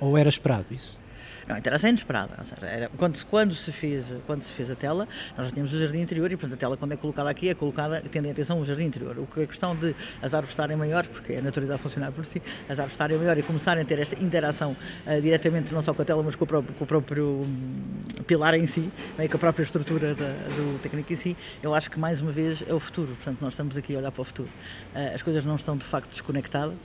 ou 0.00 0.18
era 0.18 0.28
esperado 0.28 0.66
isso? 0.70 0.98
Não, 1.46 1.56
a 1.56 1.58
interação 1.58 1.88
é 1.88 1.90
inesperada. 1.90 2.34
Era, 2.62 2.90
quando, 2.96 3.24
quando, 3.26 3.54
se 3.54 3.72
fez, 3.72 4.12
quando 4.26 4.42
se 4.42 4.52
fez 4.52 4.70
a 4.70 4.74
tela, 4.74 5.08
nós 5.36 5.46
já 5.46 5.52
tínhamos 5.52 5.72
o 5.74 5.78
jardim 5.78 6.00
interior 6.00 6.30
e, 6.30 6.36
portanto, 6.36 6.54
a 6.54 6.56
tela, 6.56 6.76
quando 6.76 6.92
é 6.92 6.96
colocada 6.96 7.30
aqui, 7.30 7.48
é 7.48 7.54
colocada 7.54 8.02
tendo 8.10 8.26
em 8.26 8.30
atenção 8.30 8.60
o 8.60 8.64
jardim 8.64 8.84
interior. 8.84 9.18
O 9.18 9.26
que 9.26 9.42
a 9.42 9.46
questão 9.46 9.74
de 9.74 9.94
as 10.22 10.34
árvores 10.34 10.50
estarem 10.50 10.76
maiores, 10.76 11.08
porque 11.08 11.34
a 11.34 11.42
natureza 11.42 11.74
a 11.74 11.78
funcionar 11.78 12.12
por 12.12 12.24
si, 12.24 12.42
as 12.68 12.78
árvores 12.78 12.92
estarem 12.92 13.16
maiores 13.18 13.44
e 13.44 13.46
começarem 13.46 13.82
a 13.82 13.86
ter 13.86 13.98
esta 13.98 14.22
interação 14.22 14.76
uh, 15.06 15.20
diretamente, 15.20 15.72
não 15.72 15.82
só 15.82 15.94
com 15.94 16.02
a 16.02 16.04
tela, 16.04 16.22
mas 16.22 16.36
com 16.36 16.44
o 16.44 16.46
próprio, 16.46 16.74
com 16.74 16.84
o 16.84 16.86
próprio 16.86 17.26
um, 17.26 18.22
pilar 18.26 18.54
em 18.54 18.66
si, 18.66 18.90
é? 19.18 19.28
com 19.28 19.36
a 19.36 19.40
própria 19.40 19.62
estrutura 19.62 20.14
da, 20.14 20.26
do 20.26 20.78
técnico 20.80 21.12
em 21.12 21.16
si, 21.16 21.36
eu 21.62 21.74
acho 21.74 21.90
que, 21.90 21.98
mais 21.98 22.20
uma 22.20 22.32
vez, 22.32 22.64
é 22.66 22.74
o 22.74 22.80
futuro. 22.80 23.14
Portanto, 23.14 23.38
nós 23.40 23.52
estamos 23.52 23.76
aqui 23.76 23.94
a 23.94 23.98
olhar 23.98 24.12
para 24.12 24.22
o 24.22 24.24
futuro. 24.24 24.48
Uh, 24.94 25.14
as 25.14 25.22
coisas 25.22 25.44
não 25.44 25.56
estão, 25.56 25.76
de 25.76 25.84
facto, 25.84 26.10
desconectadas 26.10 26.76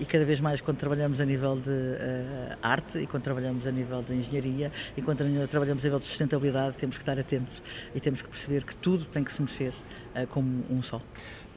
e 0.00 0.04
cada 0.04 0.24
vez 0.24 0.40
mais, 0.40 0.60
quando 0.60 0.78
trabalhamos 0.78 1.20
a 1.20 1.24
nível 1.24 1.56
de 1.56 1.96
arte 2.62 2.98
e 2.98 3.06
quando 3.06 3.22
trabalhamos 3.22 3.66
a 3.66 3.72
nível 3.72 4.02
de 4.02 4.14
engenharia 4.14 4.72
e 4.96 5.02
quando 5.02 5.18
trabalhamos 5.48 5.84
a 5.84 5.86
nível 5.86 5.98
de 5.98 6.06
sustentabilidade 6.06 6.76
temos 6.76 6.96
que 6.96 7.02
estar 7.02 7.18
atentos 7.18 7.62
e 7.94 8.00
temos 8.00 8.22
que 8.22 8.28
perceber 8.28 8.64
que 8.64 8.76
tudo 8.76 9.04
tem 9.04 9.22
que 9.22 9.32
se 9.32 9.40
mexer 9.42 9.72
uh, 10.14 10.26
como 10.28 10.64
um 10.70 10.82
só. 10.82 11.00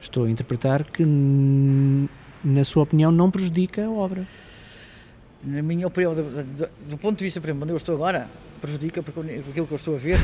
Estou 0.00 0.24
a 0.24 0.30
interpretar 0.30 0.84
que, 0.84 1.04
na 1.04 2.64
sua 2.64 2.82
opinião, 2.82 3.12
não 3.12 3.30
prejudica 3.30 3.84
a 3.84 3.90
obra. 3.90 4.26
Na 5.44 5.62
minha 5.62 5.86
opinião, 5.86 6.14
do, 6.14 6.22
do, 6.44 6.68
do 6.88 6.98
ponto 6.98 7.18
de 7.18 7.24
vista, 7.24 7.40
por 7.40 7.46
exemplo, 7.46 7.62
onde 7.62 7.72
eu 7.72 7.76
estou 7.76 7.94
agora, 7.94 8.28
prejudica 8.62 9.02
porque 9.02 9.20
aquilo 9.20 9.66
que 9.66 9.72
eu 9.72 9.76
estou 9.76 9.96
a 9.96 9.98
ver 9.98 10.18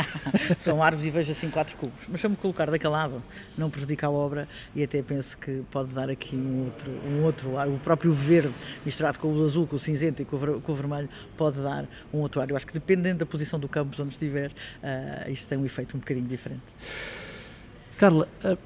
são 0.58 0.82
árvores 0.82 1.06
e 1.06 1.10
vejo 1.10 1.32
assim 1.32 1.48
quatro 1.48 1.74
cubos. 1.78 2.06
Mas 2.06 2.20
se 2.20 2.26
eu 2.26 2.30
me 2.30 2.36
colocar 2.36 2.70
daquele 2.70 2.92
lado, 2.92 3.22
não 3.56 3.70
prejudica 3.70 4.06
a 4.06 4.10
obra 4.10 4.46
e 4.76 4.84
até 4.84 5.02
penso 5.02 5.38
que 5.38 5.62
pode 5.70 5.94
dar 5.94 6.10
aqui 6.10 6.36
um 6.36 6.66
outro, 6.66 6.90
um 6.90 7.24
outro 7.24 7.56
ar. 7.56 7.66
O 7.66 7.78
próprio 7.78 8.12
verde 8.12 8.52
misturado 8.84 9.18
com 9.18 9.32
o 9.32 9.44
azul, 9.44 9.66
com 9.66 9.76
o 9.76 9.78
cinzento 9.78 10.20
e 10.20 10.24
com 10.26 10.36
o, 10.36 10.60
com 10.60 10.72
o 10.72 10.74
vermelho 10.74 11.08
pode 11.34 11.62
dar 11.62 11.88
um 12.12 12.18
outro 12.18 12.42
ar. 12.42 12.50
Eu 12.50 12.56
acho 12.56 12.66
que 12.66 12.74
dependendo 12.74 13.20
da 13.20 13.26
posição 13.26 13.58
do 13.58 13.68
campo 13.68 14.00
onde 14.02 14.12
estiver, 14.12 14.50
uh, 14.50 15.30
isto 15.30 15.48
tem 15.48 15.56
um 15.56 15.64
efeito 15.64 15.96
um 15.96 16.00
bocadinho 16.00 16.28
diferente. 16.28 16.62
Carla, 17.96 18.28
uh, 18.44 18.58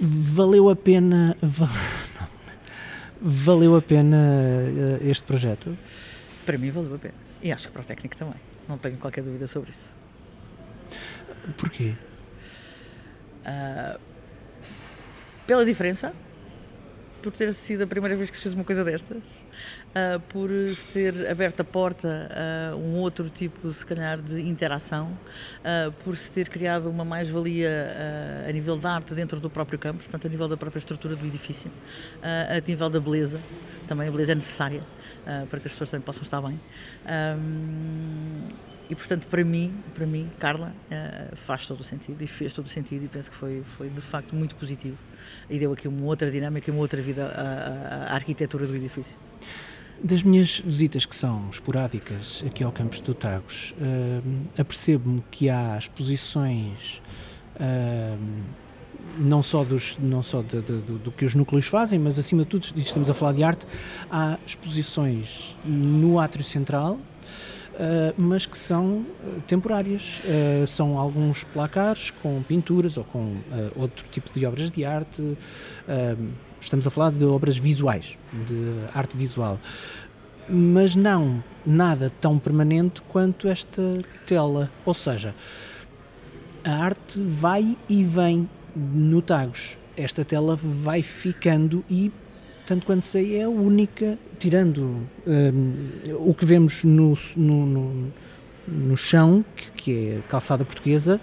valeu 0.00 0.68
a 0.68 0.76
pena. 0.76 1.36
Val... 1.42 1.68
valeu 3.20 3.74
a 3.74 3.82
pena 3.82 4.16
uh, 4.16 5.04
este 5.08 5.24
projeto? 5.24 5.76
Para 6.44 6.56
mim 6.56 6.70
valeu 6.70 6.94
a 6.94 6.98
pena. 6.98 7.25
E 7.42 7.52
acho 7.52 7.68
que 7.68 7.72
para 7.72 7.82
o 7.82 7.84
técnico 7.84 8.16
também. 8.16 8.40
Não 8.68 8.78
tenho 8.78 8.96
qualquer 8.96 9.22
dúvida 9.22 9.46
sobre 9.46 9.70
isso. 9.70 9.84
Porquê? 11.56 11.94
Uh, 13.46 14.00
pela 15.46 15.64
diferença, 15.64 16.12
por 17.22 17.32
ter 17.32 17.54
sido 17.54 17.84
a 17.84 17.86
primeira 17.86 18.16
vez 18.16 18.28
que 18.28 18.36
se 18.36 18.42
fez 18.42 18.54
uma 18.54 18.64
coisa 18.64 18.82
destas, 18.84 19.22
uh, 19.22 20.18
por 20.28 20.50
se 20.74 20.86
ter 20.88 21.30
aberto 21.30 21.60
a 21.60 21.64
porta 21.64 22.28
a 22.72 22.76
um 22.76 22.96
outro 22.96 23.30
tipo, 23.30 23.72
se 23.72 23.86
calhar, 23.86 24.20
de 24.20 24.40
interação, 24.40 25.16
uh, 25.60 25.92
por 26.02 26.16
se 26.16 26.30
ter 26.32 26.48
criado 26.48 26.90
uma 26.90 27.04
mais-valia 27.04 27.94
a 28.48 28.52
nível 28.52 28.76
da 28.76 28.94
arte 28.94 29.14
dentro 29.14 29.38
do 29.38 29.48
próprio 29.48 29.78
campus, 29.78 30.06
portanto, 30.06 30.26
a 30.26 30.30
nível 30.30 30.48
da 30.48 30.56
própria 30.56 30.78
estrutura 30.80 31.14
do 31.14 31.24
edifício, 31.24 31.70
a 32.22 32.60
nível 32.66 32.90
da 32.90 32.98
beleza, 32.98 33.40
também 33.86 34.08
a 34.08 34.10
beleza 34.10 34.32
é 34.32 34.34
necessária 34.34 34.82
uh, 35.26 35.46
para 35.46 35.60
que 35.60 35.66
as 35.66 35.72
pessoas 35.72 35.90
também 35.90 36.04
possam 36.04 36.22
estar 36.22 36.40
bem. 36.40 36.60
Um, 37.38 38.44
e 38.88 38.94
portanto, 38.94 39.26
para 39.26 39.44
mim, 39.44 39.74
para 39.94 40.06
mim, 40.06 40.30
Carla, 40.38 40.72
uh, 40.90 41.36
faz 41.36 41.66
todo 41.66 41.80
o 41.80 41.84
sentido 41.84 42.22
e 42.22 42.26
fez 42.26 42.52
todo 42.52 42.66
o 42.66 42.68
sentido 42.68 43.04
e 43.04 43.08
penso 43.08 43.30
que 43.30 43.36
foi, 43.36 43.62
foi 43.76 43.88
de 43.88 44.00
facto 44.00 44.34
muito 44.34 44.54
positivo 44.54 44.96
e 45.50 45.58
deu 45.58 45.72
aqui 45.72 45.88
uma 45.88 46.06
outra 46.06 46.30
dinâmica 46.30 46.70
e 46.70 46.72
uma 46.72 46.80
outra 46.80 47.02
vida 47.02 47.26
à, 47.26 48.12
à 48.12 48.14
arquitetura 48.14 48.66
do 48.66 48.74
edifício. 48.76 49.16
Das 50.02 50.22
minhas 50.22 50.60
visitas 50.60 51.06
que 51.06 51.16
são 51.16 51.48
esporádicas 51.50 52.44
aqui 52.46 52.62
ao 52.62 52.70
campus 52.70 53.00
do 53.00 53.14
Tagos, 53.14 53.72
uh, 53.72 54.60
apercebo-me 54.60 55.24
que 55.30 55.48
há 55.48 55.76
exposições 55.78 57.02
uh, 57.56 58.18
não 59.18 59.42
só, 59.42 59.64
dos, 59.64 59.96
não 60.00 60.22
só 60.22 60.42
de, 60.42 60.60
de, 60.60 60.72
do, 60.78 60.98
do, 60.98 61.10
que 61.10 61.24
os 61.24 61.34
núcleos 61.34 61.66
fazem, 61.66 61.98
mas 61.98 62.18
acima 62.18 62.42
de 62.42 62.48
tudo, 62.48 62.66
estamos 62.76 63.08
a 63.08 63.14
falar 63.14 63.32
de 63.32 63.42
arte, 63.42 63.66
há 64.10 64.38
exposições 64.46 65.56
no 65.64 66.18
átrio 66.18 66.44
central, 66.44 66.98
Uh, 67.76 68.14
mas 68.16 68.46
que 68.46 68.56
são 68.56 69.00
uh, 69.00 69.40
temporárias. 69.46 70.22
Uh, 70.24 70.66
são 70.66 70.98
alguns 70.98 71.44
placares 71.44 72.10
com 72.10 72.42
pinturas 72.42 72.96
ou 72.96 73.04
com 73.04 73.36
outro 73.76 74.06
tipo 74.10 74.30
de 74.32 74.46
obras 74.46 74.70
de 74.70 74.82
arte. 74.82 75.36
estamos 76.58 76.86
a 76.86 76.90
falar 76.90 77.10
de 77.10 77.26
obras 77.26 77.58
visuais, 77.58 78.16
de 78.46 78.76
arte 78.94 79.14
visual. 79.14 79.60
Mas 80.48 80.96
não 80.96 81.44
nada 81.66 82.10
tão 82.18 82.38
permanente 82.38 83.02
quanto 83.02 83.46
esta 83.46 83.82
tela. 84.24 84.70
Ou 84.86 84.94
seja, 84.94 85.34
a 86.64 86.70
arte 86.70 87.20
vai 87.20 87.76
e 87.90 88.04
vem 88.04 88.48
no 88.76 89.22
Tagus. 89.22 89.78
Esta 89.96 90.24
tela 90.24 90.58
vai 90.62 91.00
ficando 91.00 91.82
e, 91.88 92.12
tanto 92.66 92.84
quanto 92.84 93.04
sei, 93.04 93.38
é 93.38 93.44
a 93.44 93.48
única, 93.48 94.18
tirando 94.38 95.08
um, 95.26 95.88
o 96.18 96.34
que 96.34 96.44
vemos 96.44 96.84
no, 96.84 97.16
no, 97.34 97.66
no, 97.66 98.12
no 98.68 98.96
chão, 98.96 99.42
que, 99.56 99.70
que 99.70 100.08
é 100.08 100.22
calçada 100.28 100.64
portuguesa, 100.64 101.18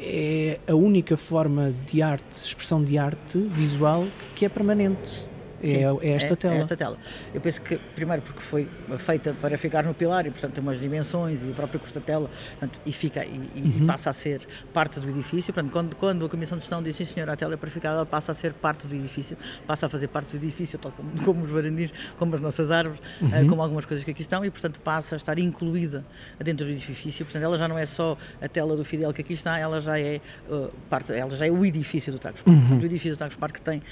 é 0.00 0.58
a 0.66 0.74
única 0.74 1.16
forma 1.16 1.74
de 1.86 2.00
arte, 2.00 2.24
expressão 2.34 2.82
de 2.82 2.96
arte 2.96 3.38
visual 3.38 4.06
que 4.34 4.46
é 4.46 4.48
permanente. 4.48 5.26
É, 5.62 6.08
é, 6.08 6.12
esta 6.12 6.32
é, 6.32 6.36
tela. 6.36 6.54
É 6.54 6.58
esta 6.58 6.76
tela. 6.76 6.98
Eu 7.32 7.40
penso 7.40 7.60
que, 7.62 7.76
primeiro, 7.94 8.22
porque 8.22 8.40
foi 8.40 8.68
feita 8.98 9.34
para 9.40 9.56
ficar 9.56 9.84
no 9.84 9.94
pilar 9.94 10.26
e, 10.26 10.30
portanto, 10.30 10.54
tem 10.54 10.62
umas 10.62 10.80
dimensões 10.80 11.42
e 11.42 11.46
o 11.46 11.54
próprio 11.54 11.80
custo 11.80 11.98
da 11.98 12.04
tela 12.04 12.30
portanto, 12.50 12.80
e, 12.84 12.92
fica, 12.92 13.24
e, 13.24 13.30
uhum. 13.30 13.82
e, 13.82 13.86
passa 13.86 14.10
a 14.10 14.12
ser 14.12 14.46
parte 14.72 15.00
do 15.00 15.08
edifício. 15.08 15.52
Portanto, 15.52 15.72
quando, 15.72 15.96
quando 15.96 16.26
a 16.26 16.28
Comissão 16.28 16.58
de 16.58 16.62
Gestão 16.62 16.82
disse, 16.82 17.04
sim, 17.04 17.14
senhor, 17.14 17.28
a 17.30 17.36
tela 17.36 17.54
é 17.54 17.56
para 17.56 17.70
ficar, 17.70 17.90
ela 17.90 18.06
passa 18.06 18.32
a 18.32 18.34
ser 18.34 18.52
parte 18.52 18.86
do 18.86 18.94
edifício, 18.94 19.36
passa 19.66 19.86
a 19.86 19.88
fazer 19.88 20.08
parte 20.08 20.36
do 20.36 20.44
edifício, 20.44 20.78
tal 20.78 20.92
como, 20.92 21.10
como 21.24 21.42
os 21.42 21.50
varandins, 21.50 21.92
como 22.18 22.34
as 22.34 22.40
nossas 22.40 22.70
árvores, 22.70 23.00
uhum. 23.20 23.28
uh, 23.28 23.48
como 23.48 23.62
algumas 23.62 23.86
coisas 23.86 24.04
que 24.04 24.10
aqui 24.10 24.22
estão, 24.22 24.44
e, 24.44 24.50
portanto, 24.50 24.80
passa 24.80 25.14
a 25.14 25.18
estar 25.18 25.38
incluída 25.38 26.04
dentro 26.38 26.66
do 26.66 26.72
edifício. 26.72 27.24
Portanto, 27.24 27.42
ela 27.42 27.56
já 27.56 27.68
não 27.68 27.78
é 27.78 27.86
só 27.86 28.16
a 28.40 28.48
tela 28.48 28.76
do 28.76 28.84
Fidel 28.84 29.12
que 29.12 29.22
aqui 29.22 29.32
está, 29.32 29.58
ela 29.58 29.80
já 29.80 29.98
é 29.98 30.20
uh, 30.48 30.70
parte, 30.90 31.12
ela 31.12 31.34
já 31.34 31.46
é 31.46 31.50
o 31.50 31.64
edifício 31.64 32.12
do 32.12 32.18
Tagus 32.18 32.42
Park. 32.42 32.56
Uhum. 32.56 32.78
O 32.78 32.84
edifício 32.84 33.16
do 33.16 33.18
Tagus 33.18 33.36
Park 33.36 33.58
tem 33.58 33.78
uh, 33.78 33.82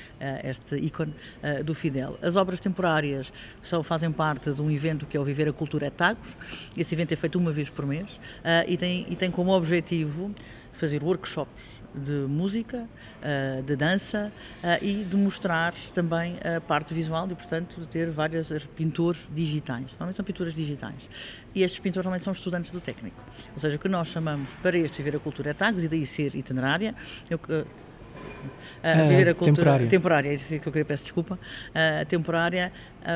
este 0.48 0.76
ícone 0.76 1.14
do 1.64 1.74
Fidel. 1.74 2.18
As 2.22 2.36
obras 2.36 2.60
temporárias 2.60 3.32
são, 3.62 3.82
fazem 3.82 4.12
parte 4.12 4.52
de 4.52 4.62
um 4.62 4.70
evento 4.70 5.06
que 5.06 5.16
é 5.16 5.20
o 5.20 5.24
Viver 5.24 5.48
a 5.48 5.52
Cultura 5.52 5.90
Tagos. 5.90 6.36
Esse 6.76 6.94
evento 6.94 7.12
é 7.12 7.16
feito 7.16 7.38
uma 7.38 7.52
vez 7.52 7.70
por 7.70 7.86
mês 7.86 8.12
uh, 8.12 8.68
e, 8.68 8.76
tem, 8.76 9.06
e 9.08 9.16
tem 9.16 9.30
como 9.30 9.52
objetivo 9.52 10.32
fazer 10.72 11.02
workshops 11.04 11.82
de 11.94 12.12
música, 12.12 12.88
uh, 12.88 13.62
de 13.62 13.76
dança 13.76 14.32
uh, 14.62 14.84
e 14.84 15.04
de 15.04 15.16
mostrar 15.16 15.72
também 15.92 16.36
a 16.44 16.60
parte 16.60 16.92
visual 16.92 17.28
e, 17.30 17.34
portanto, 17.34 17.80
de 17.80 17.86
ter 17.86 18.10
vários 18.10 18.48
pintores 18.74 19.28
digitais. 19.32 19.92
Normalmente 19.92 20.16
são 20.16 20.24
pinturas 20.24 20.52
digitais. 20.52 21.08
E 21.54 21.62
estes 21.62 21.78
pintores 21.78 22.04
normalmente 22.04 22.24
são 22.24 22.32
estudantes 22.32 22.70
do 22.70 22.80
técnico. 22.80 23.16
Ou 23.52 23.58
seja, 23.58 23.76
o 23.76 23.78
que 23.78 23.88
nós 23.88 24.08
chamamos 24.08 24.56
para 24.56 24.76
este 24.76 24.98
Viver 25.02 25.16
a 25.16 25.20
Cultura 25.20 25.50
é 25.50 25.54
Tagos 25.54 25.84
e 25.84 25.88
daí 25.88 26.04
ser 26.04 26.34
itinerária, 26.34 26.94
eu, 27.30 27.38
uh, 28.46 29.08
viver 29.08 29.28
a 29.28 29.34
cultura 29.34 29.54
temporária. 29.54 29.86
temporária, 29.88 30.28
é 30.30 30.34
isso 30.34 30.58
que 30.58 30.68
eu 30.68 30.72
queria, 30.72 30.84
peço 30.84 31.02
desculpa, 31.02 31.34
uh, 31.34 32.06
temporária. 32.06 32.72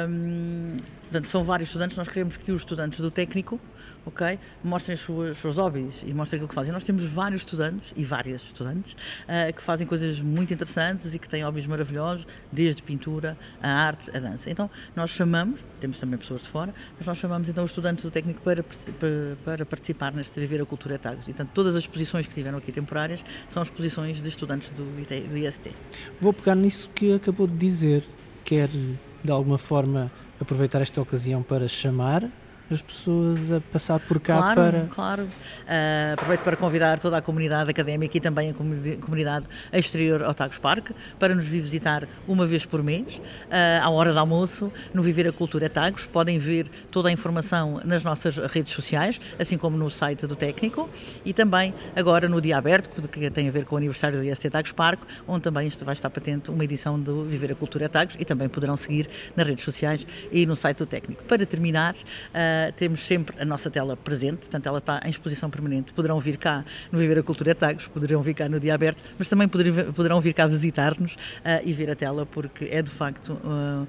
Um, 0.09 0.77
portanto, 1.03 1.29
são 1.29 1.45
vários 1.45 1.69
estudantes, 1.69 1.97
nós 1.97 2.09
queremos 2.09 2.37
que 2.37 2.53
os 2.53 2.61
estudantes 2.61 3.01
do 3.01 3.11
técnico 3.11 3.61
ok? 4.09 4.39
Mostrem 4.63 4.95
os 4.95 5.01
seus, 5.01 5.39
seus 5.39 5.57
hobbies 5.57 6.03
e 6.07 6.13
mostrem 6.13 6.39
aquilo 6.39 6.49
que 6.49 6.55
fazem. 6.55 6.73
Nós 6.73 6.85
temos 6.85 7.05
vários 7.05 7.43
estudantes 7.43 7.93
e 7.97 8.05
várias 8.05 8.43
estudantes 8.43 8.93
uh, 8.93 9.53
que 9.55 9.63
fazem 9.63 9.87
coisas 9.87 10.21
muito 10.21 10.53
interessantes 10.53 11.15
e 11.15 11.19
que 11.19 11.29
têm 11.29 11.43
hobbies 11.43 11.67
maravilhosos, 11.67 12.27
desde 12.51 12.83
pintura, 12.83 13.37
a 13.63 13.71
arte, 13.71 14.11
a 14.17 14.19
dança. 14.19 14.51
Então, 14.51 14.71
nós 14.97 15.11
chamamos, 15.11 15.65
temos 15.81 15.99
também 15.99 16.19
pessoas 16.19 16.43
de 16.43 16.49
fora, 16.49 16.75
mas 16.97 17.07
nós 17.07 17.17
chamamos 17.19 17.49
então 17.49 17.65
os 17.65 17.71
estudantes 17.71 18.05
do 18.05 18.11
técnico 18.11 18.41
para, 18.43 18.63
para, 18.63 19.37
para 19.45 19.67
participar 19.67 20.13
neste 20.13 20.39
Viver 20.41 20.61
a 20.61 20.67
Cultura 20.67 20.99
Tagos. 20.99 21.25
E, 21.25 21.33
portanto, 21.33 21.51
todas 21.53 21.77
as 21.77 21.83
exposições 21.83 22.27
que 22.27 22.35
tiveram 22.35 22.59
aqui 22.59 22.73
temporárias 22.73 23.25
são 23.49 23.63
exposições 23.63 24.23
de 24.23 24.29
estudantes 24.29 24.71
do, 24.71 24.85
do 24.85 25.37
IST. 25.37 25.75
Vou 26.21 26.33
pegar 26.33 26.55
nisso 26.55 26.91
que 26.95 27.15
acabou 27.15 27.47
de 27.47 27.57
dizer, 27.57 28.05
quer 28.45 28.69
de 28.69 29.31
alguma 29.31 29.59
forma 29.59 30.11
aproveitar 30.41 30.81
esta 30.81 31.01
ocasião 31.01 31.43
para 31.43 31.67
chamar 31.69 32.29
as 32.71 32.83
pessoas 32.83 33.51
a 33.51 33.61
passar 33.61 33.99
por 34.01 34.21
cá 34.21 34.37
claro, 34.37 34.55
para. 34.55 34.87
Claro, 34.87 35.23
uh, 35.25 36.13
aproveito 36.13 36.41
para 36.41 36.57
convidar 36.57 36.99
toda 36.99 37.17
a 37.17 37.23
comunidade 37.23 37.71
académica 37.71 38.17
e 38.17 38.21
também 38.21 38.51
a 38.51 38.55
comunidade 39.01 39.47
exterior 39.73 40.23
ao 40.23 40.35
Tagus 40.35 40.59
Parque 40.59 40.95
para 41.19 41.35
nos 41.35 41.47
visitar 41.47 42.07
uma 42.27 42.47
vez 42.47 42.67
por 42.67 42.83
mês, 42.83 43.19
uh, 43.19 43.83
à 43.83 43.91
hora 43.91 44.13
de 44.13 44.19
almoço, 44.19 44.73
no 44.93 45.03
Viver 45.03 45.29
a 45.29 45.33
Cultura 45.33 45.71
Tagus. 45.71 46.07
Podem 46.07 46.39
ver 46.39 46.69
toda 46.91 47.09
a 47.09 47.13
informação 47.13 47.81
nas 47.85 48.03
nossas 48.03 48.37
redes 48.37 48.73
sociais, 48.73 49.21
assim 49.39 49.57
como 49.57 49.77
no 49.77 49.89
site 49.89 50.27
do 50.27 50.37
técnico 50.37 50.89
e 51.25 51.33
também 51.33 51.75
agora 51.97 52.29
no 52.29 52.41
dia 52.41 52.59
aberto, 52.59 52.91
que 53.09 53.31
tem 53.31 53.49
a 53.49 53.51
ver 53.51 53.65
com 53.65 53.75
o 53.75 53.79
aniversário 53.79 54.19
do 54.19 54.25
IST 54.25 54.51
Tagus 54.51 54.73
Parque, 54.73 55.03
onde 55.27 55.43
também 55.43 55.71
vai 55.83 55.93
estar 55.95 56.11
patente 56.11 56.51
uma 56.51 56.65
edição 56.65 57.01
do 57.01 57.25
Viver 57.25 57.53
a 57.53 57.55
Cultura 57.55 57.89
Tagus 57.89 58.17
e 58.19 58.25
também 58.25 58.49
poderão 58.49 58.77
seguir 58.77 59.09
nas 59.35 59.47
redes 59.47 59.65
sociais 59.65 60.07
e 60.31 60.45
no 60.45 60.55
site 60.55 60.79
do 60.79 60.87
técnico. 60.87 61.25
Para 61.25 61.47
terminar, 61.47 61.95
uh, 61.95 62.58
temos 62.77 63.01
sempre 63.01 63.41
a 63.41 63.45
nossa 63.45 63.71
tela 63.71 63.97
presente, 63.97 64.39
portanto 64.39 64.67
ela 64.67 64.79
está 64.79 65.01
em 65.05 65.11
exposição 65.11 65.51
permanente. 65.51 65.93
Poderão 65.93 66.19
vir 66.21 66.37
cá 66.37 66.65
no 66.91 66.99
Viver 66.99 67.19
a 67.19 67.23
Cultura 67.23 67.55
Tagus, 67.55 67.89
poderão 67.89 68.23
vir 68.23 68.35
cá 68.35 68.49
no 68.49 68.61
dia 68.61 68.75
aberto, 68.75 69.03
mas 69.19 69.29
também 69.29 69.49
poderão 69.49 70.21
vir 70.21 70.33
cá 70.33 70.47
visitar-nos 70.47 71.15
uh, 71.15 71.65
e 71.65 71.73
ver 71.73 71.91
a 71.91 71.95
tela, 71.95 72.27
porque 72.27 72.69
é 72.71 72.83
de 72.83 72.91
facto 72.91 73.33
uh, 73.33 73.87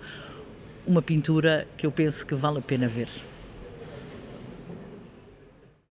uma 0.86 1.02
pintura 1.02 1.68
que 1.78 1.86
eu 1.86 1.92
penso 1.92 2.26
que 2.26 2.36
vale 2.36 2.60
a 2.60 2.62
pena 2.62 2.88
ver. 2.88 3.10